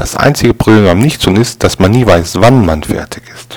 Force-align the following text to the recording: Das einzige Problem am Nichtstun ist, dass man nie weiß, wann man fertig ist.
Das 0.00 0.16
einzige 0.16 0.54
Problem 0.54 0.86
am 0.86 0.98
Nichtstun 0.98 1.36
ist, 1.36 1.62
dass 1.62 1.78
man 1.78 1.90
nie 1.90 2.06
weiß, 2.06 2.40
wann 2.40 2.64
man 2.64 2.82
fertig 2.82 3.22
ist. 3.34 3.49